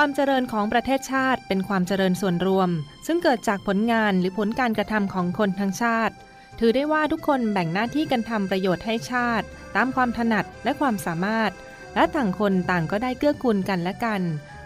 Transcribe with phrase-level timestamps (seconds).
[0.00, 2.70] ความเจริญของประเทศชาติเป็นความเจริญส่วนรวม
[3.06, 6.14] ซึ่งเกิดจากผลงานหรือผลการกระทำของคนทั้งชาติ
[6.58, 11.50] ถือได้ว่าทุกคนแบ่งหน้าที่กันทำประโยชน์ให้ชาติ ตามความถนัดและความสามารถ
[11.94, 14.22] และต่างคนต่างก็ได้เกื้อกูลกันและกัน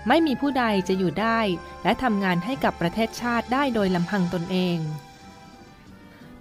[0.08, 1.40] ไม่มีผู้ใดจะอยู่ได้
[1.84, 4.78] และทำงานให้กับประเทศชาติได้โดยลำพังตนเอง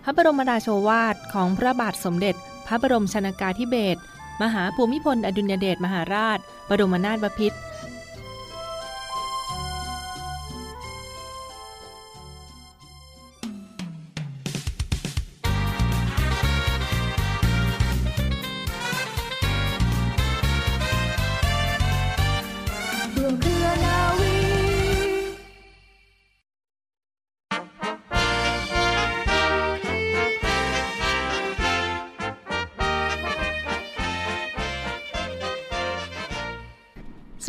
[0.03, 2.35] พระบรมราโชวาทของพระบาทสมเด็จ
[2.67, 4.02] พระบรมชนากาธิเบศร
[4.41, 7.59] มหาภูมิพลอดุลยเดชมหาราช บรมนาถบพิตร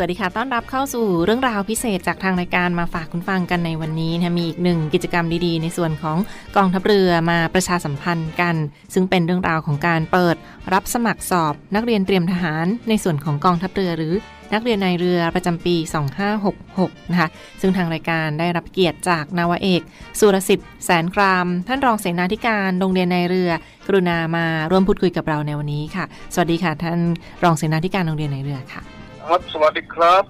[0.03, 6.19] วัสดีค่ะ ต้อนรับเข้าสู่เรื่องราวพิเศษจากทางรายการมาฝากคุณฟังกันในวันนี้นะมีอีกหนึ่งกิจกรรมดีๆ ในส่วนของ
[6.57, 8.57] กองทัพเรือมาประชาสัมพันธ์กัน
[8.95, 10.37] ซึ่งเป็นเรื่องราวของการเปิด
[10.73, 14.15] รับสมัครสอบนักเรียนเตรียมทหาร ในส่วนของกองทัพเรือหรือ
[14.55, 15.77] นักเรียนนายเรือประจำปี
[16.45, 17.29] 2566 นะคะ
[17.61, 19.83] ซึ่งทางรายการได้รับเกียรติจากนาวเอก
[20.19, 23.51] สุรสิทธิ์แสนกราม ท่านรองเสนาธิการโรงเรียนนายเรือ
[23.87, 27.01] กรุณามาร่วมพูดคุยกับเราในวันนี้ค่ะ สวัสดีค่ะ ท่าน
[27.45, 30.25] รองเสนาธิการโรงเรียนนายเรือค่ะ ครับ สวัสดีครับ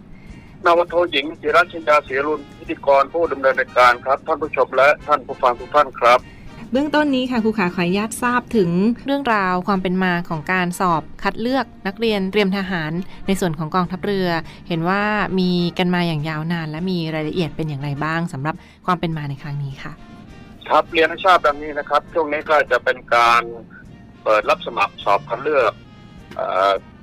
[0.65, 6.19] นาวโทหญิงจิรัชยาเสียรุนพิธีกรผู้ดำเนินรายการครับ ท่านผู้ชมและท่านผู้ฟังทุกท่านครับ
[6.73, 8.71] เบื้องต้นนี้ค่ะครูขาขออนุญาตทราบถึง
[9.07, 12.93] เรื่องราวความเป็นมาของการสอบคัดเลือกนักเรียนเตรียมทหาร
[13.27, 14.29] ในส่วนของกองทัพเรือ
[14.69, 15.03] เห็นว่า
[15.39, 18.55] มีกันมาอย่างยาวนาน และมีรายละเอียดเป็นอย่างไรบ้างสำหรับ
[18.87, 19.93] ความเป็นมาในครั้งนี้ค่ะ
[20.69, 23.43] ครับเรียนให้ทราบดังนี้นะครับ ช่วงนี้ก็จะเป็นการ
[24.23, 25.92] เปิดรับสมัครสอบคัดเลือกเอ่อ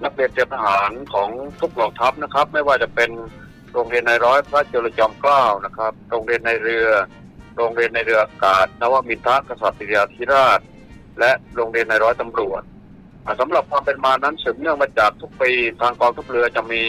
[0.04, 1.30] นักเรียนเตรียมทหารของ
[1.60, 3.10] ทุกเหล่าทัพนะครับ ไม่ว่าจะเป็น
[3.74, 6.88] โรงเรียนในร้อยพระจุลจอมเกล้านะครับ โรงเรียนในเรือ
[7.58, 10.60] โรงเรียนในเรืออากาศ นวมินทรกษัตริยาธิราช
[11.20, 12.62] และโรงเรียนในร้อยตำรวจ
[13.26, 15.52] อ่าสำหรับความเป็นมานั้นสืบเนื่องมาจากทุกปี
[15.82, 16.84] ทางกองทัพเรือจะมี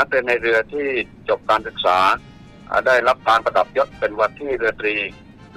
[0.00, 0.86] นักเรียนในเรือที่
[1.28, 1.98] จบการศึกษา
[2.70, 4.96] อ่าได้รับการประดับยศเป็นวัดที่เรือตรี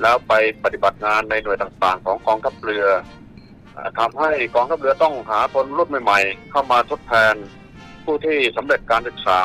[0.02, 0.34] แล้วไป
[0.64, 2.86] ปฏิบัติงานในหน่วยต่างๆ ของกองทัพเรือ
[3.76, 7.36] อ่าทำให้กองทัพเรือต้องหาคนรุ่นใหม่ๆ เข้ามาทดแทน
[8.06, 9.42] ผู้ที่สำเร็จการศึกษา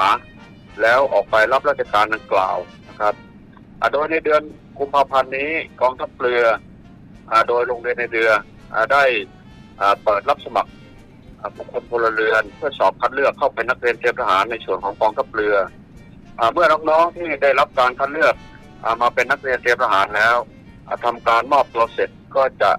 [0.82, 2.56] แล้วออกไปรับราชการดังกล่าว
[2.88, 3.14] นะครับ
[3.92, 4.42] โดยในเดือน
[4.78, 6.42] กุมภาพันธ์นี้กองทัพเรือ
[7.48, 8.30] โดยโรงเรียนในเรือ
[8.92, 9.04] ได้
[10.04, 10.72] เปิดรับสมัคร
[11.56, 15.56] บุคคลพลเรือนเพื่อสอบคัดเลือกเข้าเป็นนักเรียนเตรียมทหารในส่วนของกองทัพเรือ
[16.38, 18.34] อเมื่อน้องๆที่ได้รับการคัดเลือก
[18.84, 20.36] อมาเป็นนักเรียนเตรียมทหารแล้ว
[20.86, 22.70] อ่าทำการมอบตัวเสร็จก็จะ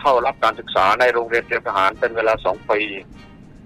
[0.00, 2.80] เข้ารับการศึกษาในโรงเรียนเตรียมทหารเป็นเวลาสองปี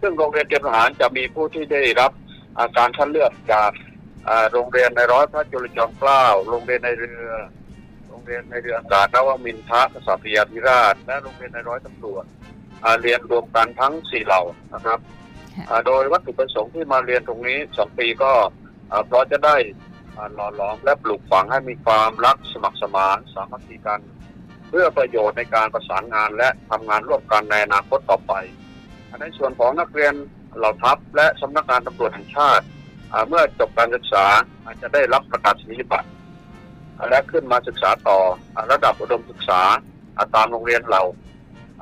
[0.00, 2.12] ซึ่งโรงเรียนเตรียมทหารจะมีผู้ที่ได้รับ
[2.56, 3.70] อ่าการคัดเลือกจาก
[4.28, 7.32] อ่าโรงเรียนในร้อยพระจุลจอมเกล้าโรงเรียนในเรือ
[8.08, 12.24] โรงเรียนในเรืออากาศนวมินทรกษัตริยาธิราช และโรงเรียนในร้อยตำรวจ
[12.84, 14.42] อ่าเรียนรวมกันทั้งสี่เหล่า
[14.74, 14.98] นะครับ
[15.54, 18.32] ค่ะอ่าโดยวัตถุประสงค์ที่มาเรียนตรงนี้สองปีก็
[18.90, 19.56] อ่าเพราะจะได้
[20.16, 24.00] อ่าหล่อหลอมและปลูกฝังให้มีความรักสมัครสมานสามัคคีกัน
[24.72, 28.32] เพื่อประโยชน์ในการประสานงานและทำงานร่วมกันในอนาคตต่อไป
[29.08, 30.14] อ่าในส่วนของนักเรียน
[30.56, 32.64] เหล่าทัพและสำนักงานตำรวจแห่งชาติ
[33.12, 34.24] อ่าเมื่อจบการศึกษา
[34.64, 36.08] อาจจะได้รับประกาศนียบัตร
[36.96, 38.18] อ่าและขึ้นมาศึกษาต่อ
[38.54, 39.60] อาระดับอุดมศึกษา
[40.16, 41.02] อ่าตามโรงเรียนเรา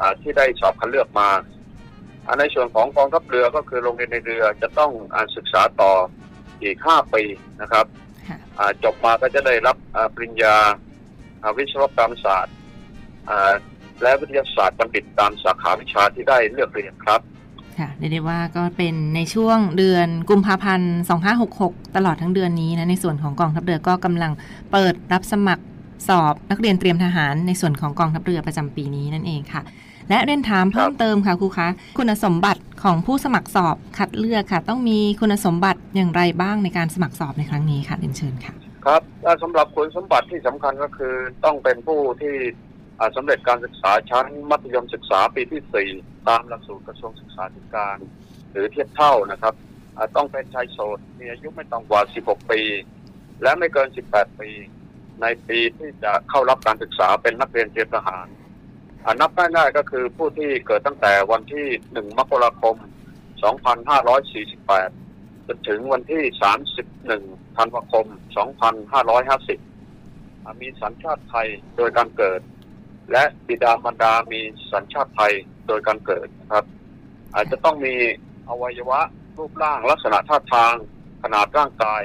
[0.00, 1.28] อ่าที่ได้สอบคัดเลือกมา
[2.26, 5.92] อ่าในส่วนของกองทัพเรือก็คือโรงเรียนในเรือจะต้องอาศึกษาต่อ
[6.62, 7.22] อีกห้าปี
[7.60, 7.86] นะครับ
[8.28, 10.56] ค่ะอ่าจบมาก็จะได้รับอ่าปริญญา
[11.42, 12.59] อ่าวิศวกรรมศาสตร์อ่า
[14.02, 17.20] และวิทยาศาสตร์บัณฑิตตามสาขาวิชาที่ได้เลือกเรียนครับ
[17.78, 20.94] ค่ะเรียกได้ว่าก็เป็นในช่วงเดือนกุมภาพันธ์
[21.42, 24.32] 2566 ตลอดทั้งเดือนนี้นะในส่วนของกองทัพเรือก็กำลัง
[24.72, 25.64] เปิดรับสมัคร
[26.08, 29.62] สอบนักเรียนเตรียมทหารในส่วนของกองทัพเรือประจำปีนี้นั่นเองค่ะ
[30.08, 31.68] และเรียนถามเพิ่มเติมค่ะครูคะ
[31.98, 38.54] คุณสมบัติของผู้สมัครสอบคัดเลือกค่ะ ต้องมีคุณสมบัติอย่างไรบ้างในการสมัครสอบในครั้งนี้ค่ะเรียนเชิญค่ะ
[38.86, 41.14] ครับและสำหรับคุณสมบัติที่สำคัญก็คือ
[41.44, 42.69] ต้องเป็นผู้ที่อ่า
[43.16, 45.88] สำเร็จการศึกษาชั้นมัธยมศึกษาปีที่สี่
[46.28, 47.98] ตามหลักสูตรกระทรวงศึกษาธิการ
[48.50, 49.54] หรือเทียบเท่านะครับ
[50.16, 52.60] ต้องเป็นชายโสดมีอายุไม่ต่ำกว่า 16 ปี
[53.42, 54.50] และไม่เกิน 18 ปี
[55.22, 58.26] ในปีที่จะเข้ารับการศึกษาเป็นนักเรียนเตรียมทหาร
[59.20, 62.76] นับง่ายๆก็คือผู้ที่เกิดตั้งแต่วันที่ 1 มกราคม
[63.70, 66.22] 2548 จนถึงวันที่
[66.90, 68.06] 31 ธันวาคม
[69.28, 72.40] 2550 มีสัญชาติไทยโดยการเกิด
[73.12, 74.40] และบิดามารดามี
[74.72, 75.32] สัญชาติไทย
[75.66, 76.64] โดยการเกิดนะครับ
[77.34, 77.94] อาจจะต้องมี
[78.48, 79.00] อวัยวะ
[79.36, 80.74] รูปร่างลักษณะท่าทาง
[81.22, 82.02] ขนาดร่างกาย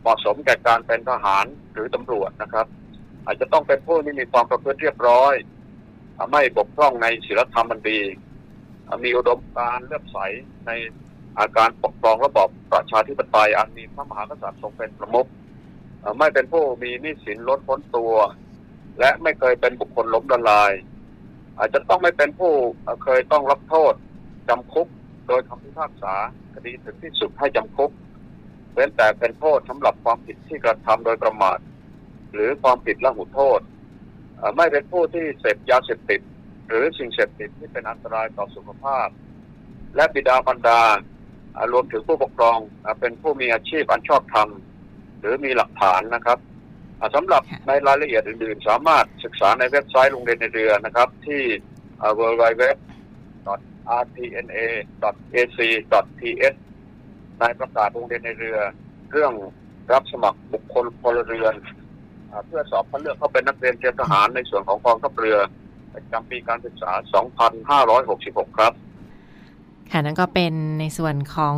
[0.00, 2.66] เหมาะสมแก่การเป็นทหารหรือตำรวจนะครับ
[3.26, 5.34] อาจจะต้องเป็นผู้ที่มีความประพฤติเรียบร้อย
[6.30, 8.00] ไม่บกพร่องในศีลธรรมมันดี
[9.04, 10.18] มีอุดมการเลื่อมใส
[10.66, 10.70] ใน
[11.38, 15.28] อาการปกครองระบอบประชาธิปไตยอันมีพระมหากษัตริย์ทรงเป็นประมุข
[16.18, 18.12] ไม่เป็นผู้มีนี้สินล้นพ้นตัว
[18.98, 20.72] และไม่เคยเป็นบุคคลล้มละลาย
[21.58, 22.52] อาจจะต้องไม่เป็นผู้
[23.04, 23.94] เคยต้องรับโทษ
[24.48, 24.88] จำคุก
[25.28, 26.14] โดยคำพิพากษา
[26.54, 27.90] คดีถึงที่สุดให้จำคุก
[28.72, 31.58] เว้นแต่เป็นโทษสำหรับความผิดที่กระทำโดยประมาท
[32.32, 33.60] หรือความผิดละหุโทษ
[34.56, 36.20] ไม่เป็นผู้ที่เสพยาเสพติด
[36.68, 39.08] หรือสิ่งเสพติดที่เป็นอันตรายต่อสุขภาพ
[39.96, 40.80] และบิดามารดา
[41.72, 42.58] รวมถึงผู้ปกครอง
[43.00, 44.48] เป็นผู้มีอาชีพอันชอบธรรม
[45.20, 46.38] หรือมีหลักฐานนะครับ
[47.14, 51.42] สำหรับค่ะในรายละเอียดอื่นๆ สามารถศึกษาในเว็บไซต์โรงเรียนในเรือนะครับ ที่
[52.18, 52.62] w w w
[54.02, 55.64] rtna.ac.th
[57.40, 58.58] ในประกาศโรงเรียนในเรือ
[59.12, 59.32] เรื่อง
[59.92, 61.54] รับสมัครบุคคลพลเรือน
[62.30, 65.38] อ่าเพื่อสอบคัดเลือกเข้าเป็นนักเรียนเตรียมทหารในส่วนของกองทัพเรือ
[65.94, 66.92] ประจำปีการศึกษา
[67.74, 68.72] 2566 ครับ
[69.90, 71.56] ค่ะ นั่นก็เป็นในส่วนของ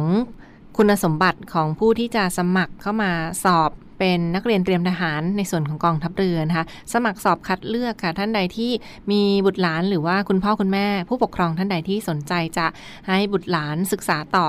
[0.77, 3.13] คุณสมบัติของผู้ที่จะสมัครเข้ามา
[3.45, 8.71] สอบ เป็นนักเรียนเตรียมทหารในส่วนของกองทัพเรือนะคะสมัครสอบคัดเลือกค่ะท่านใดที่
[9.11, 12.67] มีบุตรหลานหรือว่าคุณพ่อคุณแม่ ผู้ปกครองท่านใดที่สนใจจะ
[13.09, 14.49] ให้บุตรหลานศึกษาต่อ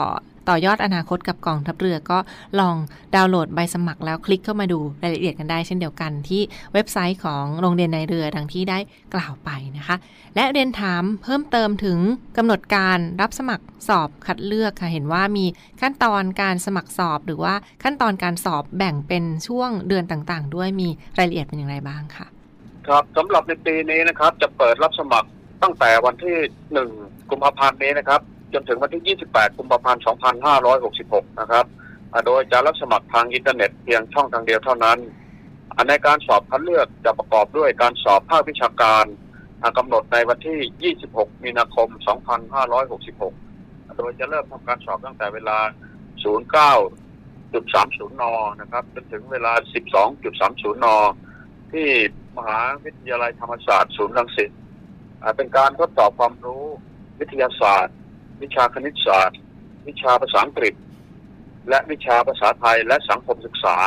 [0.49, 2.17] ต่อยอดอนาคตกับกองทัพเรือก็
[2.59, 2.75] ลอง
[3.15, 6.41] ดาวน์โหลดใบสมัครแล้วคลิกเข้ามาดูรายละเอียดกันได้เช่นเดียวกันที่
[6.73, 8.79] เว็บไซต์ของโรงเรียนในเรือดังที่ได้
[9.13, 9.95] กล่าวไปนะคะ
[10.35, 11.99] และเรียนถามเพิ่มเติมถึง
[12.37, 15.45] กำหนดการรับสมัครสอบคัดเลือกค่ะเห็นว่ามี
[15.81, 17.53] ขั้นตอนการสมัครสอบหรือว่า
[17.83, 22.27] ขั้นตอนการสอบแบ่งเป็นช่วงเดือนต่างๆ ด้วยมีรายละเอียดเป็นอย่างไรบ้างค่ะ
[22.87, 25.29] ครับสำหรับในปีนี้นะครับจะเปิดรับสมัคร
[25.63, 26.37] ตั้งแต่วันที่
[26.87, 28.21] 1 กุมภาพันธ์นี้นะครับ
[28.53, 30.03] จนถึงวันที่ 28 กุมภาพันธ์
[30.69, 31.65] 2566 นะครับ
[32.25, 34.99] โดยจะรับสมัครทางอินเทอร์เน็ตเพียงช่องทางเดียวเท่านั้น
[35.73, 39.05] อ่าในการสอบคัดเลือกจะประกอบด้วยการสอบภาควิชาการ
[39.61, 41.87] อ่ากำหนดในวันที่ 26 มีนาคม
[42.73, 45.57] 2566 โดยจะเริ่มทำการสอบตั้งแต่เวลา
[46.25, 48.23] 09.30 น
[48.61, 49.53] นะครับ จนถึงเวลา
[50.17, 50.87] 12.30 น
[51.73, 51.89] ที่
[52.37, 54.51] มหาวิทยาลัยธรรมศาสตร์ศูนย์รังสิต
[55.35, 56.63] เป็นการทดสอบความรู้
[57.19, 57.95] วิทยาศาสตร์
[58.41, 59.39] วิชาคณิตศาสตร์
[59.87, 60.73] วิชาภาษาอังกฤษ
[61.69, 63.77] และวิชาภาษาไทยและสังคมศึกษา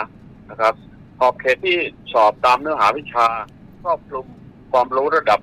[0.50, 0.74] นะครับ
[1.18, 1.78] ขอบเขตที่
[2.12, 3.26] สอบตามเนื้อหาวิชา
[3.82, 4.26] ครอบคลุม
[4.72, 5.40] ความรู้ระดับ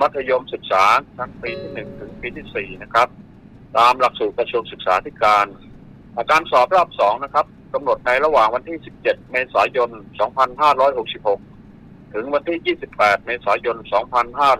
[0.00, 0.84] มัธยมศึกษา
[1.16, 3.08] ชั้นปีที่หนึ่งถึงปีที่สี่นะครับ
[3.78, 5.46] ตามหลักสูตรกระทรวงศึกษาธิการ
[6.16, 9.90] อาการสอบรอบสองนะครับกำหนดในระหว่างวันที่ 17 เมษายน
[11.22, 13.76] 2566 ถึงวันที่ 28 เมษายน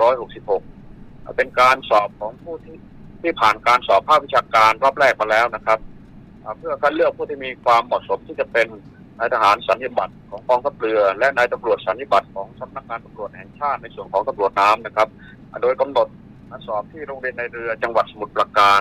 [0.06, 2.76] 2566 เป็นการสอบของผู้ที่
[3.26, 5.78] ที่ผ่านการสอบภาควิชาการรอบแรกมาแล้วนะครับ
[6.58, 8.67] เพื่อคัดเลือกผู้ที่มีความเหมาะสมที่จะเป็น
[9.19, 15.08] นายทหารสัญญบัตรของกองทัพเรือ และนายตำรวจสัญญบัตรของสำนักงานตำรวจแห่งชาติในส่วนของตำรวจน้ำนะครับ
[15.62, 16.08] โดยกำหนด
[16.51, 18.81] มาสอบที่โรงเรียนในเรือจังหวัดสมุทรปราการ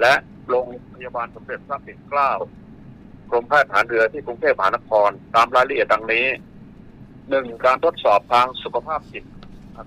[0.00, 0.14] และ
[0.48, 2.30] โรงพยาบาลสมเด็จพระปิ่นเกล้า
[3.30, 6.26] กรมแพทย์ทหารเรือที่กรุงเทพมหานคร ตามรายละเอียดดังนี้
[7.30, 9.24] หนึ่งการทดสอบทางสุขภาพจิต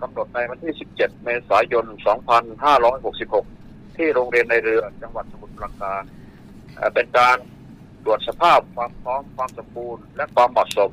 [0.04, 3.57] กำหนดในวันที่ 17 เมษายน 2566
[3.98, 6.04] ที่โรงเรียนในเรือจังหวัดสมุทรปราการ
[6.94, 7.38] เป็นการ
[8.04, 10.92] ตรวจสภาพความพร้อมความสมบูรณ์ และความเหมาะสม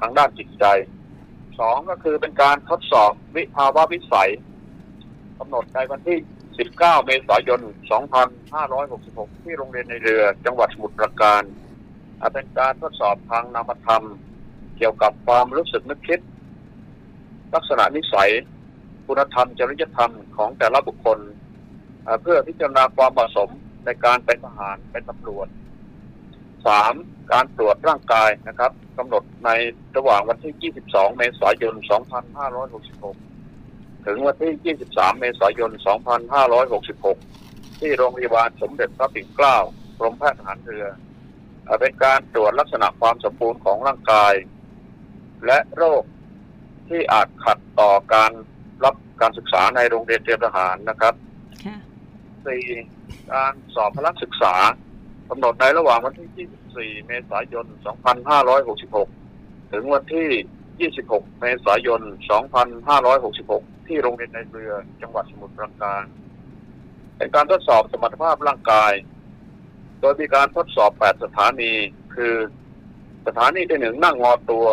[0.00, 0.64] ทางด้านจิตใจ
[1.58, 4.30] สองก็คือเป็นการทดสอบวิภาวะวิสัย
[5.38, 6.18] กำหนดในวันที่
[6.60, 7.60] 19 เมษายน
[8.52, 11.42] 2566 ที่โรงเรียนในเรือจังหวัดสมุทรปราการ
[12.32, 14.04] เป็นการทดสอบทางนามธรรม
[14.76, 16.20] เกี่ยวกับความรู้สึกนึกคิด
[17.54, 18.30] ลักษณะนิสัย
[19.06, 21.18] คุณธรรมจริยธรรมของแต่ละบุคคล
[22.22, 23.48] เพื่อพิจารณาความเหมาะสม
[23.84, 25.48] ในการเป็นทหารเป็นตำรวจ
[26.66, 26.94] สาม
[27.32, 29.50] การตรวจร่างกายนะครับกำหนดใน
[29.96, 31.74] ระหว่างวันที่ 22 เมษายน
[33.30, 35.70] 2566 ถึงวันที่ 23 เมษายน
[36.94, 39.56] 2566 ที่โรงพยาบาลสมเด็จพระปิ่นเกล้า
[39.98, 40.86] กรมแพทย์ทหารเรือ
[41.80, 44.34] เป็นการตรวจลักษณะความสมบูรณ์ของร่างกาย
[45.46, 46.02] และโรค
[46.88, 48.32] ที่อาจขัดต่อการ
[48.84, 51.14] รับการศึกษาในโรงเรียนเตรียมทหารนะครับ
[52.46, 52.64] สี่
[53.32, 54.54] การสอบพละศึกษา
[55.28, 56.48] กำหนดในระหว่างวันที่
[57.00, 57.66] 24 เมษายน
[58.88, 62.00] 2566 ถึงวันที่ 26 เมษายน
[63.14, 66.04] 2566 ที่โรงเรียนในเรือจังหวัดสมุทรปราการ
[67.16, 68.92] เป็นการทดสอบสมรรถภาพร่างกาย
[70.00, 71.72] โดยมีการทดสอบ 8 สถานี
[72.14, 72.34] คือ
[73.26, 74.66] สถานีที่หนึ่งนั่งงอตัว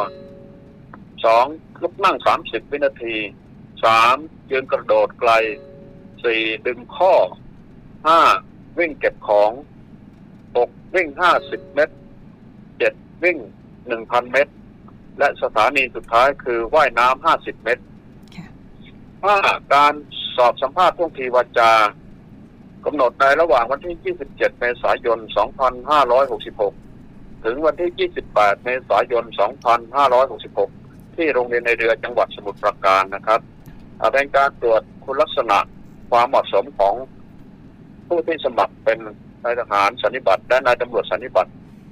[1.08, 1.84] 2.
[1.84, 3.16] ลุกนั่ง 30 วินาที
[3.84, 4.52] 3.
[4.52, 5.32] ยืนกระโดดไกล
[6.00, 6.68] 4.
[6.68, 7.14] ดึงข้อ
[8.06, 8.78] 5.
[8.80, 9.52] วิ่งเก็บของ
[10.28, 10.96] 6.
[10.96, 11.08] วิ่ง
[11.42, 11.96] 50เมตร
[12.62, 13.24] 7.
[13.24, 13.38] วิ่ง
[13.86, 14.54] 1,000เมตร
[15.18, 17.84] และสถานีสุดท้ายคือว่ายน้ำ50เมตร
[18.36, 18.48] ค่ะ
[19.52, 19.74] 5.
[19.74, 19.94] การ
[20.38, 21.72] สอบสัมภาษณ์ท่วงทีวาจา
[22.86, 25.20] กำหนดในระหว่างวันที่ 27 เมษายน
[26.52, 29.24] 2566 ถึงวันที่ 28 เมษายน
[30.40, 33.42] 2566 ที่โรงเรียนในเรือจังหวัดสมุทรปราการนะครับ
[34.00, 35.58] อ่าเป็นการตรวจคุณลักษณะ
[36.12, 36.96] ความเหมาะสมของ
[38.08, 39.00] ผู้ที่สมัครเป็น
[39.44, 41.48] นายทหารสันนิบัตและนายตำรวจสันนิบัต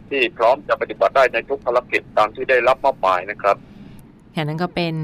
[0.10, 3.58] ที่พร้อมจะปฏิบัติได้ในทุกภารกิจตามที่ได้รับมอบหมายนะครับ
[4.36, 4.96] ค่ะนั่นก็เป็น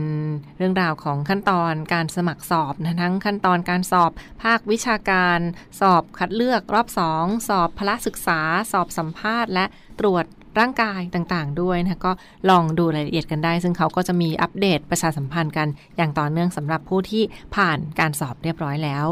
[0.58, 4.12] เรื่องราวของขั้นตอนการสมัครสอบนะทั้งขั้นตอนการสอบ
[4.44, 5.40] ภาควิชาการ
[5.82, 6.88] สอบคัดเลือกรอบ
[7.18, 8.40] 2 สอบพละศึกษา
[8.72, 9.66] สอบสัมภาษณ์ และ
[10.00, 10.26] ตรวจ
[10.60, 12.12] ร่างกายต่างๆ ด้วยนะก็
[12.50, 17.24] ลองดูรายละเอียดกันได้ ซึ่งเขาก็จะมีอัปเดตประชาสัมพันธ์กันอย่างต่อเนื่องสำหรับผู้ที่
[17.56, 19.06] ผ่านการสอบเรียบร้อยแล้ว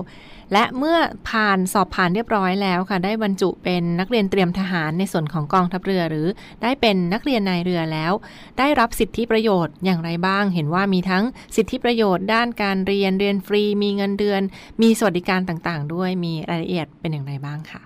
[0.53, 0.97] และเมื่อ
[1.29, 6.27] ผ่านสอบผ่านเรียบร้อยแล้วค่ะ ได้บรรจุเป็นนักเรียนเตรียมทหารในส่วนของกองทัพเรือ หรือ
[6.63, 8.13] ได้เป็นนักเรียนนายเรือแล้ว
[8.59, 11.23] ได้รับสิทธิประโยชน์อย่างไรบ้าง เห็นว่ามีทั้ง
[11.55, 14.41] สิทธิประโยชน์ ด้านการเรียนเรียนฟรี มีเงินเดือน
[14.81, 17.81] มีสวัสดิการต่างๆ ด้วยมีรายละเอียดเป็นอย่างไรบ้างค่ะ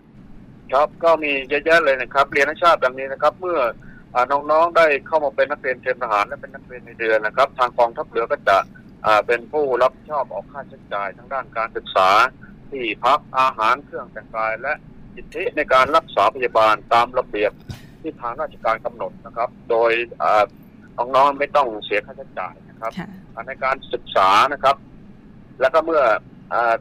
[0.72, 3.60] ครับก็มีเยอะแยะเลยนะครับ เรียนให้ทราบดังนี้นะครับ เมื่อ
[4.16, 8.58] อน้องๆได้เข้ามาเป็นนักเรียนเตรียมทหารและเป็นนักเรียนในเดือนนะครับ ทางกองทัพเรือก็จะ
[9.28, 12.10] เป็นผู้รับผิดชอบออกค่าใช้จ่ายทั้งด้านการศึกษา
[12.74, 14.74] ที่พักอาหารเครื่องแต่งกาย และ
[15.16, 17.52] สิทธิในการรักษาพยาบาลตามระเบียบ
[18.02, 20.44] ที่ทางราชการกำหนดนะครับ โดยอ่า
[21.16, 24.76] น้องๆไม่ต้องเสียค่าใช้จ่ายนะครับค่ะอ่าในการศึกษานะครับ
[25.62, 26.04] แล้วก็เมื่อ
[26.54, 26.76] อา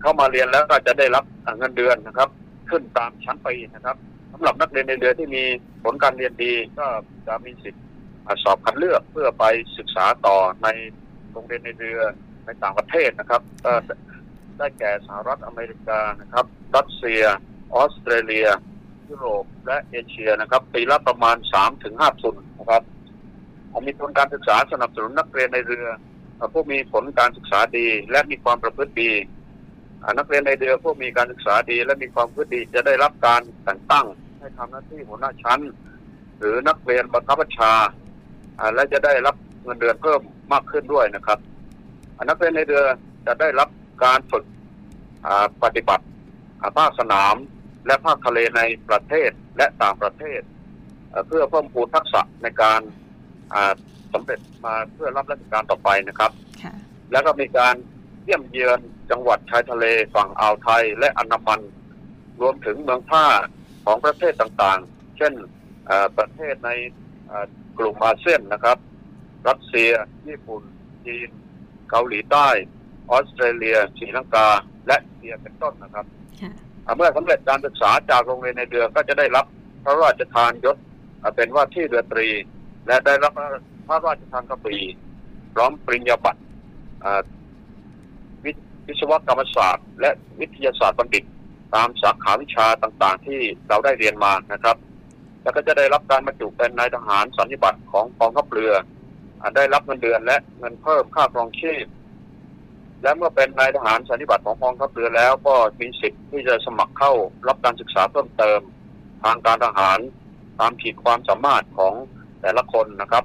[0.00, 2.28] เข้ามาเรียนแล้วก็จะได้รับอ่าเงินเดือนนะครับ
[2.70, 3.96] ขึ้นตามชั้นปีนะครับ
[4.32, 5.44] สำหรับนักเรียนในเรือที่มี
[5.84, 6.86] ผลการเรียนดีก็
[7.26, 7.84] จะมีสิทธิ์
[8.26, 9.44] อ่าสอบคัดเลือกเพื่อไป
[9.78, 10.68] ศึกษาต่อใน
[11.32, 12.00] โรงเรียนในเรือ
[12.44, 13.72] ในต่างประเทศนะครับก็
[14.58, 16.46] ได้แก่สหรัฐอเมริกานะครับ
[16.76, 17.22] รัสเซีย
[17.74, 18.48] ออสเตรเลีย
[19.08, 22.82] ยุโรปและเอเชียนะครับ ปีละประมาณ3ถึง5ทุนนะครับ
[23.86, 25.86] มีทุนการศึกษาสนับสนุนนักเรียนในเรือ
[26.52, 29.12] ผู้มีผลการศึกษาดี และมีความประพฤติดี
[30.18, 34.06] นักเรียนในเรือผู้มีการศึกษาดี และมีความประพฤติดีจะได้รับการแต่งตั้ง
[34.38, 35.60] ให้ทำหน้าที่หัวหน้าชั้น
[36.38, 37.72] หรือนักเรียนบังคับบัญชา
[38.74, 40.20] และจะได้รับเงินเดือนเพิ่ม
[40.52, 41.38] มากขึ้นด้วยนะครับ
[42.28, 42.82] นักเรียนในเรือ
[43.26, 43.68] จะได้รับ
[44.04, 44.44] การฝึก
[45.26, 46.04] อ่าปฏิบัติ
[46.60, 47.34] อ่าภาคสนาม
[47.86, 50.40] และภาคทะเลในประเทศและต่างประเทศ
[51.10, 52.80] เอ่อเพื่อเพิ่มพูนทักษะในการ
[53.54, 53.72] อ่า
[54.12, 56.74] สำเร็จมาเพื่อรับราชการต่อไปนะครับค่ะ
[57.12, 57.74] แล้วก็มีการ
[58.24, 58.78] เยี่ยมเยือน
[59.10, 59.84] จังหวัดชายทะเล
[60.14, 61.60] ฝั่งอ่าวไทยและอันดามัน
[62.40, 63.26] รวมถึงเมืองท่า
[63.84, 65.32] ของประเทศต่างๆ เช่น
[65.86, 66.70] เอ่อประเทศใน
[67.26, 67.46] เอ่อ
[67.78, 68.78] กลุ่มอาเซียนนะครับ
[69.48, 69.90] รัสเซีย
[70.28, 70.62] ญี่ปุ่น
[71.06, 71.28] จีน
[71.90, 72.48] เกาหลีใต้
[73.10, 74.48] ออสเตรเลียศรีลังกา
[74.86, 76.06] และอินเดียเป็นต้นนะครับ
[76.40, 76.52] ค่ะ
[76.86, 79.44] อ่าเมื่อสำเร็จการศึกษาจากโรงเรียนในเรือก็จะได้รับ
[79.84, 80.76] พระราชทานยศ
[81.22, 82.28] อ่าเป็นว่าที่เรือตรี
[82.86, 83.32] และได้รับ
[83.88, 84.78] พระราชทานกระบรี
[85.54, 86.40] พร้อมปริญญาบัตร
[87.04, 87.20] อ่า
[88.44, 88.52] วิ
[88.86, 90.10] วิศวกรรมศาสตร์ และ
[90.40, 91.24] วิทยาศาสตร์บัณฑิต
[91.74, 94.76] ตามสาขาวิชาต่างๆ ที่เราได้เรียนมานะครับ
[95.42, 98.72] แล้วก็จะได้รับการบรรจุเป็นนายทหารสันนิบัตรของกองทัพเรือ
[99.40, 101.84] อาได้รับเงินเดือนและเงินเพิ่มค่าครองชีพ
[103.02, 107.12] และเมื่อเป็นนายทหารสันนิบัตรของกองทัพเรือแล้วก็มีสิทธิ์ที่จะสมัครเข้า
[107.48, 108.60] รับการศึกษาเพิ่มเติม
[109.24, 109.98] ทางการทหาร
[110.60, 111.94] ตามขีดความสามารถของ
[112.42, 113.24] แต่ละคนนะครับ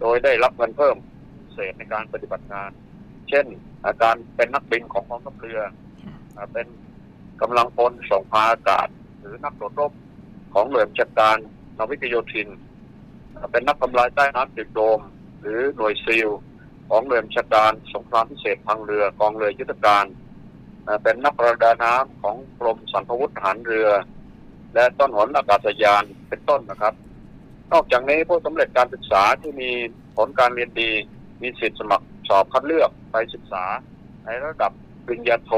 [0.00, 0.96] โดยได้รับเงินเพิ่ม
[1.42, 2.70] พิเศษในการปฏิบัติงาน
[3.28, 3.46] เช่น
[3.84, 5.60] อ่าการเป็นนักบินของกองทัพเรือ
[6.36, 6.66] อ่าเป็น
[7.40, 8.88] กำลังพลส่งพาอากาศ
[9.20, 9.92] หรือนักโดดร่ม
[10.54, 11.36] ของหน่วยบัญชาการ
[11.78, 12.48] นาวิกโยธิน
[13.36, 15.00] อ่าเป็นนักทำลายใต้น้ำติดโดม
[15.40, 16.28] หรือหน่วยซีล
[16.88, 20.04] ของหน่วยบัญชาการสงครามพิเศษทางเรือกองเรือยุทธการ
[21.02, 23.88] เป็นนักประดาน้ำของกรมสรรพวุธทหารเรือ
[24.74, 26.94] และต้นหนอากาศยานเป็นต้นนะครับ
[27.72, 29.70] นอกจากนี้ผู้สำเร็จการศึกษาที่มี
[30.16, 30.90] ผลการเรียนดี
[31.42, 33.64] มีสิทธิสมัครสอบคัดเลือกไปศึกษา
[34.24, 34.72] ในระดับ
[35.06, 35.52] ปริญญาโท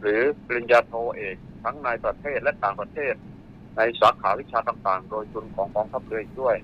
[0.00, 3.14] หรือปริญญาโทเอกทั้งในประเทศและต่างประเทศ
[3.76, 6.56] ในสาขาวิชาต่างๆ โดยทุนของกองทัพเรืออีกด้วย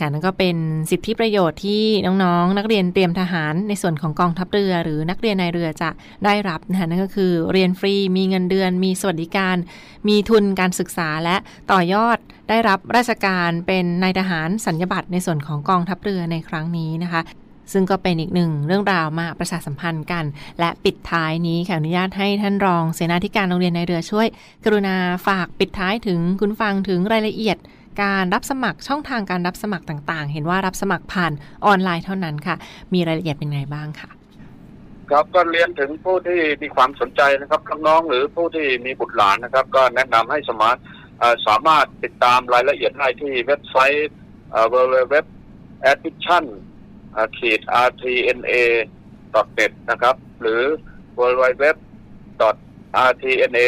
[0.00, 0.56] ค่ะนั่นก็เป็น
[0.90, 5.90] สิทธิประโยชน์ที่น้องๆ นักเรียนเตรียมทหารในส่วนของกองทัพเรือ หรือนักเรียนในเรือจะ
[6.24, 9.56] ได้รับนะคะนั่นก็คือเรียนฟรีมีเงินเดือน มีสวัสดิการ
[10.08, 11.36] มีทุนการศึกษาและ
[11.72, 17.22] ต่อยอดได้รับราชการเป็นนายทหารสัญญบัตรในส่วนของกองทัพเรือในครั้งนี้นะคะ
[17.72, 20.24] ซึ่งก็เป็นอีกหนึ่งเรื่องราวมาประชาสัมพันธ์กัน
[20.60, 24.26] และปิดท้ายนี้ขออนุญาตให้ท่านรองเสนาธิการโรงเรียนในเรือช่วย
[24.64, 27.56] กรุณาฝากปิดท้ายถึงคุณฟังถึงรายละเอียด
[28.02, 31.32] การรับสมัครช่องทางการรับสมัครต่างๆ เห็นว่ารับสมัครผ่าน
[31.66, 32.56] ออนไลน์เท่านั้นค่ะ
[32.94, 34.10] มีรายละเอียดเป็นไงบ้างค่ะ
[35.10, 40.76] ครับก็เรียนถึงผู้ที่มีความสนใจนะครับน้องๆหรือผู้ที่มีบุตรหลานนะครับ ก็แนะนำให้สมาร์ท
[41.46, 44.10] สามารถติดตามรายละเอียดได้ที่เว็บไซต์
[44.50, 45.14] เอ่อ www
[45.90, 46.44] admission
[47.38, 48.52] ขีด rtna
[49.34, 50.62] net นะครับ หรือ
[51.18, 51.64] www
[53.08, 53.66] rtna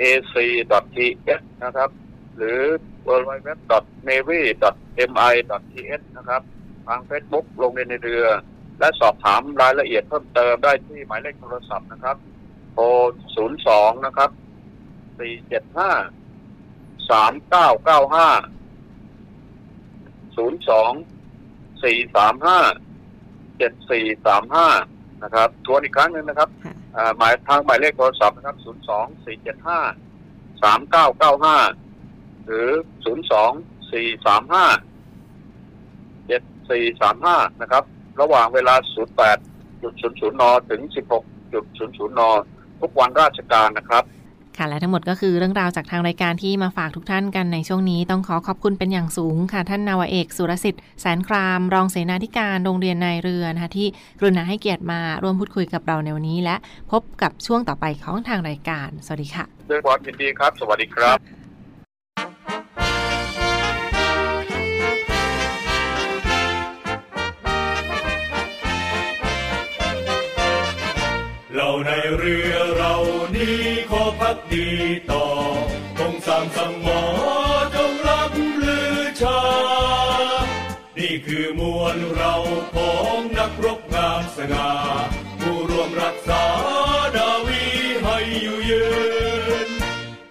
[0.00, 0.34] ac
[0.70, 1.90] th นะครับ
[2.36, 2.60] หรือ
[3.06, 3.50] www
[4.08, 4.40] navy
[5.18, 6.42] mi th นะครับ
[6.86, 8.26] ทาง Facebook โรงเรียนในเรือ
[8.78, 12.16] และสอบถามรายละเอียดเพิ่มเติมได้ที่หมายเลขโทรศัพท์นะครับ
[12.72, 12.84] โทร
[13.46, 14.30] 02 นะครับ
[15.18, 15.20] 475
[17.10, 17.10] 3995
[20.36, 20.40] 02
[21.82, 28.66] 435 7435 นะครับ ทวนอีกครั้งหนึ่งนะครับค่ะอ่าหมายทางหมายเลขโทรศัพท์นะครับ 02
[29.24, 31.89] 475 3995
[32.46, 32.68] หรือ
[33.04, 34.90] 02 435
[36.30, 37.84] 7435 นะครับ
[38.20, 38.74] ระหว่างเวลา
[39.24, 42.20] 08.00 น ถึง 16.00 น
[42.80, 44.04] ทุกวันราชการนะครับ
[44.56, 56.56] ค่ะ และทั้งหมดก็คือเรื่องราวจากทางรายการที่มาฝากทุกท่านกันในช่วงนี้ ต้องขอขอบคุณเป็นอย่างสูงค่ะ ท่านนาวาเอก สุรสิทธิ์ แสนคราม รองเสนาธิการโรงเรียนนายเรือนะคะที่กรุณาให้เกียรติมาร่วมพูดคุยกับเราในวันนี้ และ
[56.90, 61.39] พบกับช่วงต่อไปของทางรายการ สวัสดีค่ะด้วยความยินดีครับ สวัสดีครับ
[71.54, 72.94] เราในเรือเรา
[73.36, 74.68] นี้ขอพักดี
[75.10, 75.24] ต่อ
[75.98, 77.00] คงสามสมอ
[77.74, 78.30] จงรับ
[78.62, 79.40] ลือชา
[80.98, 82.34] นี่คือมวลเรา
[82.74, 84.72] ของนักรบงามสง่า
[85.40, 86.44] ผู้รวมรักษา
[87.16, 87.64] ดาวี
[88.02, 88.86] ให้อยู่ยื
[89.66, 89.68] น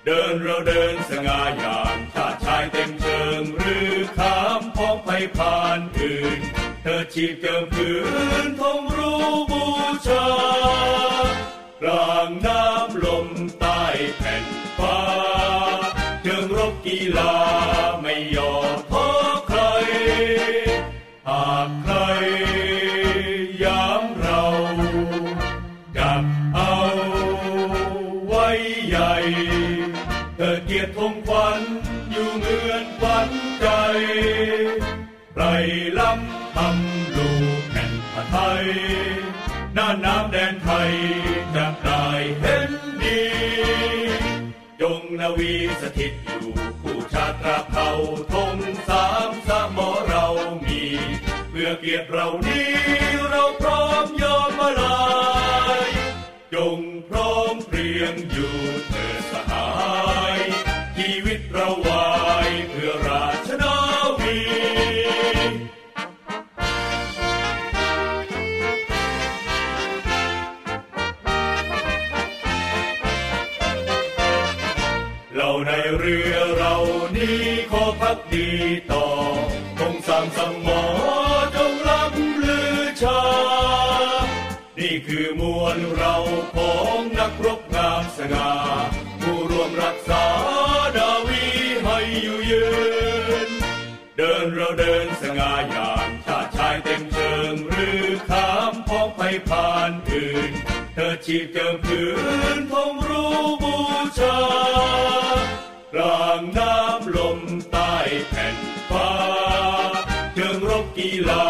[0.05, 6.38] เดินเราเดินสง่าอย่างชาติชายเต็มเชิงหรือข้ามพ้องไปผ่านอื่น
[7.13, 7.91] ชีพเกิมคื
[8.45, 9.63] นทงรู้บู
[10.07, 10.27] ชา
[11.81, 13.27] กลางน้ำลม
[13.59, 13.81] ใต้
[14.17, 14.45] แผ่น
[14.77, 14.99] ฟ้า
[16.21, 17.33] เชิงรบกีฬา
[18.01, 18.98] ไม่ยอมท้อ
[41.55, 42.05] จะได้
[42.39, 42.71] เห็น
[43.03, 43.23] ดี
[44.81, 47.89] จงนาวีสถิตอยู่คู่ชาติตราเผ่า
[48.33, 48.57] ธง
[48.89, 50.25] สามสามอเรา
[50.65, 50.81] มี
[51.49, 52.69] เพื่อเกียรติเรานี้
[53.29, 55.01] เราพร้อมยอมมาลา
[55.85, 55.89] ย
[56.53, 58.55] จงพร้อมเพรียงอยู่
[58.89, 59.21] เถิด
[89.21, 90.25] ผู้รวมรักษา
[90.97, 91.45] ดาวี
[91.83, 92.67] ให้อยู่ยื
[93.47, 93.49] น
[94.17, 100.51] เดินเราเดินสง่าอย่างชาติชายเต็มเชิงหรือขามพ้องไปผ่านอื่น
[100.93, 102.03] เธอชีพเจิมคื
[102.57, 103.75] นทงรู้บู
[104.19, 104.39] ชา
[105.93, 107.39] กลางน้ำลม
[107.71, 107.95] ใต้
[108.29, 108.57] แผ่น
[108.89, 109.11] ฟ้า
[110.33, 111.45] เชิงรบกีฬา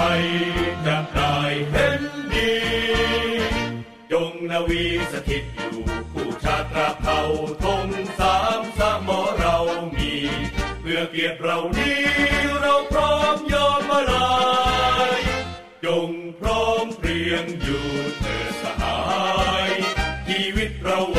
[0.00, 0.26] ไทย
[0.86, 1.36] จะได้
[1.70, 2.02] เห็น
[2.34, 2.54] ดี
[4.12, 7.20] จงนาวีสถิตอยู่คู่ชาติตราเผ่า
[7.62, 7.86] ธง
[8.18, 9.56] สามสามอเรา
[9.96, 10.12] มี
[10.80, 12.02] เพื่อเกียรติเรานี้
[12.60, 14.32] เราพร้อมยอมมาลา
[15.18, 15.20] ย
[15.84, 17.86] จงพร้อมเพรียงอยู่
[18.18, 19.00] เถิดสหา
[19.68, 19.70] ย
[20.28, 21.18] ชีวิตเระว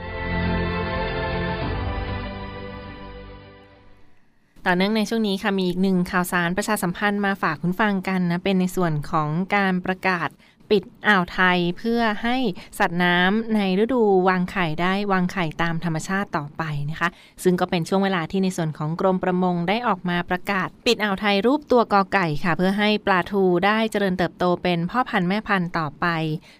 [4.65, 10.29] ต่อเนื่องในช่วงนี้ค่ะมีอีกหนึ่งข่าวสารประชาสัมพันธ์มาฝากคุณฟังกันนะเป็นในส่วนของการประกาศ
[10.71, 12.37] ปิดอ่าวไทยเพื่อให้
[12.79, 17.09] สัตว์น้ำในฤดูวางไข่ได้วางไข่ตามธรรมชาติต่อไปนะคะ
[17.43, 26.07] ซึ่งก็เป็นช่วงเวลาที่ในส่วนของกรมประมงได้ออกมาประกาศ ปิดอ่าวไทยรูปตัวกอไก่ค่ะ เพื่อให้ปลาทูได้เจริญเติบโตเป็นพ่อพันธุ์แม่พันธุ์ต่อไป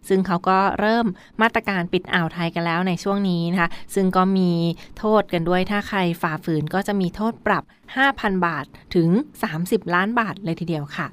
[0.09, 1.05] ซึ่งเขาก็เริ่ม
[1.41, 4.51] มาตรการปิดอ่าวไทยกันแล้วในช่วงนี้นะคะ ซึ่งก็มี
[4.99, 7.63] โทษกันด้วยถ้าใครฝ่าฝืนก็จะมีโทษปรับ
[8.05, 9.09] 5,000 บาทถึง
[9.51, 11.07] 30 ล้านบาทเลยทีเดียวค่ะ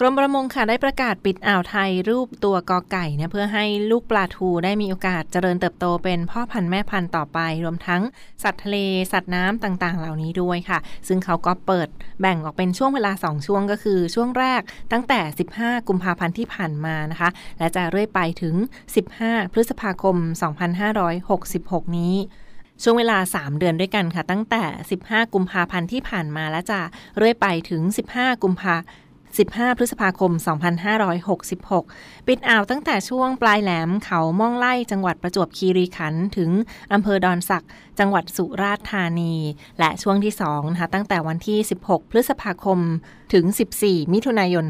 [0.00, 8.02] กรมประมงค่ะได้ประกาศปิดอ่าวไทยรูปตัวกอไก่นะเพื่อให้ลูกปลาทูได้มีโอกาสเจริญเติบโตเป็นพ่อพันธุ์แม่พันธุ์ต่อไป รวมทั้ง
[8.42, 8.76] สัตว์ทะเล
[9.12, 11.88] สัตว์น้ำต่างๆ เหล่านี้ด้วยค่ะ ซึ่งเขาก็เปิด
[12.20, 14.60] แบ่งออกเป็นช่วงเวลา 2 ช่วงก็คือช่วงแรก
[14.92, 15.20] ตั้งแต่
[15.54, 18.54] 15 กุมภาพันธ์ที่ผ่านมานะคะ และจะเรื่อยไปถึง
[19.04, 20.16] 15 พฤษภาคม
[21.06, 22.14] 2566 นี้
[22.82, 24.64] ช่วงเวลา 3 เดือนด้วยกันค่ะ ตั้งแต่
[25.00, 26.80] 15 กุมภาพันธ์ที่ผ่านมาและจะ
[27.16, 27.82] เรื่อยไปถึง
[28.12, 28.76] 15 กุมภา
[29.36, 30.32] 15 พฤษภาคม
[31.70, 36.50] 2566 ปิดอ่าวตั้งแต่ช่วงปลายแหลมเขาม่องไล่จังหวัดประจวบคีรีขันธ์ถึง
[36.92, 37.64] อำเภอดอนสัก
[37.98, 39.34] จังหวัดสุราษฎร์ธานี
[39.78, 42.78] และช่วงที่2นะคะตั้งแต่วันที่ 16 พฤษภาคม
[43.32, 43.44] ถึง
[43.80, 44.64] 14 มิถุนายน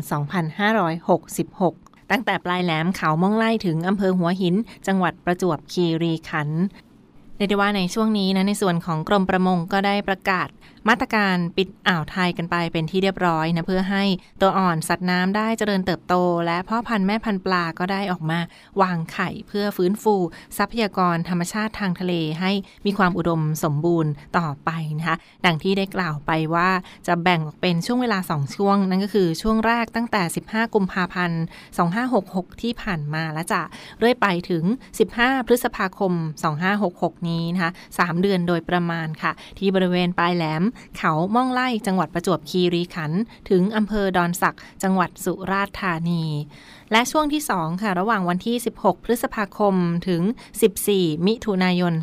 [0.79, 4.55] 2566ตั้งแต่ปลายแหลมเขาม่องไล่ถึงอำเภอหัวหิน
[4.87, 6.63] จังหวัดประจวบคีรีขันธ์
[7.37, 10.49] เรียกได้ว่าในช่วงนี้นะในส่วนของกรมประมงก็ได้ประกาศ
[10.89, 14.05] มาตรการปิดอ่าวไทยกันไปเป็นที่เรียบร้อยนะเพื่อให้
[14.41, 16.15] ตัวอ่อนสัตว์น้ำได้เจริญเติบโต
[16.47, 18.39] และพ่อพันธุ์แม่พันธุ์ปลาก็ได้ออกมา
[18.83, 20.15] วางไข่เพื่อฟื้นฟู
[20.59, 22.53] ทรัพยากรธรรมชาติทางทะเลให้
[22.87, 26.71] มีความอุดมสมบูรณ์ต่อไปนะคะดังที่ได้กล่าวไปว่า
[27.07, 31.43] จะแบ่งออกเป็นช่วงเวลา 2 ช่วง นั่นก็คือช่วงแรกตั้งแต่ 15 กุมภาพันธ์
[32.03, 33.63] 2566 ที่ผ่านมาและจะ
[33.99, 34.65] เรื่อยไปถึง
[35.07, 36.13] 15 พฤษภาคม
[36.71, 40.65] 2566 นี้นะคะ3เดือนโดยประมาณค่ะ ที่บริเวณปลายแหลม
[40.99, 46.25] เขาม่องไล่จังหวัดประจวบคีรีขันธ์ถึงอำเภอดอนสักจังหวัดสุราษฎร์ธานี
[46.93, 49.75] และช่วงที่ 2 ค่ะ ระหว่างวันที่ 16 พฤษภาคม
[50.09, 50.23] ถึง
[50.75, 51.95] 14 มิถุนายน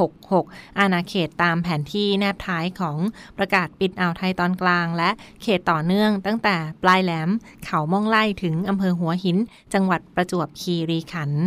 [0.00, 2.96] 2566 อาณาเขตตามแผนที่แนบท้ายของ
[3.38, 5.10] ประกาศปิดอ่าวไทยตอนกลาง และ
[5.42, 7.28] เขตต่อเนื่องตั้งแต่ปลายแหลม
[7.64, 9.36] เขาม่องไล่ถึงอำเภอหัวหิน
[9.74, 11.44] จังหวัดประจวบคีรีขันธ์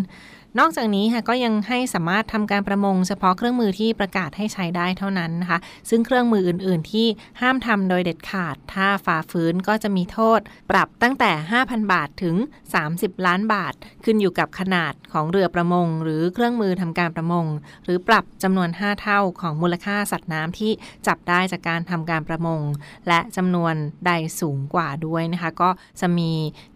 [0.59, 5.59] นอกจากนี้ค่ะก็ยังให้สามารถทำการประมง เฉพาะเครื่องมือที่ประกาศให้ใช้ได้เท่านั้นนะคะ
[5.89, 7.07] ซึ่งเครื่องมืออื่น ๆ ที่
[7.41, 10.39] ห้ามทำโดยเด็ดขาด ถ้าฝ่าฝืนก็จะมีโทษ
[10.71, 12.35] ปรับตั้งแต่ 5,000 บาทถึง
[12.81, 17.45] 30 ล้านบาท ขึ้นอยู่กับขนาดของเรือประมง หรือเครื่องมือทำการประมง
[17.85, 20.71] หรือปรับจำนวน 5 เท่าของมูลค่าสัตว์น้ำที่
[21.07, 22.61] จับได้จากการทำการประมง
[23.07, 23.73] และจำนวน
[24.05, 26.31] ใดสูงกว่าด้วยนะคะ ก็จะมี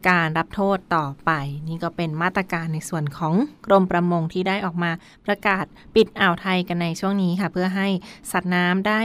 [0.10, 1.32] การรับโทษต่อไป
[1.68, 3.36] นี่ก็เป็นมาตรการในส่วนของ
[3.66, 4.92] กรมประมงที่ได้ออกมา
[5.26, 7.88] ประกาศปิดอ่าวไทยกันในช่วงนี้ค่ะ เพื่อให้
[8.32, 9.02] สัตว์น้ำได้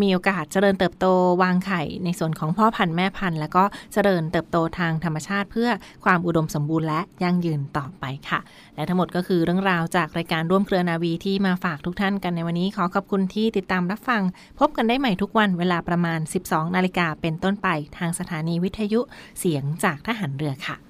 [0.00, 1.06] มีโอกาสเจริญเติบโต
[1.42, 5.70] วางไข่ในส่วนของพ่อพันธุ์แม่พันธุ์แล้วก็เจริญเติบโตทางธรรมชาติ เพื่อ
[6.04, 8.40] ความอุดมสมบูรณ์และยั่งยืนต่อไปค่ะ
[8.76, 14.22] และทั้งหมดก็คือเรื่องราวจากรายการร่วมเครือนาวีที่มาฝากทุกท่านกันในวันนี้ขอขอบคุณที่ติดตามรับฟัง
[14.58, 17.68] พบกันได้ใหม่ทุกวันเวลาประมาณ 12 นาฬิกาเป็นต้นไป
[17.98, 19.00] ทางสถานีวิทยุ
[19.38, 20.89] เสียงจากทหารเรือค่ะ